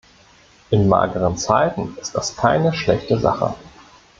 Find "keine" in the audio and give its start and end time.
2.35-2.73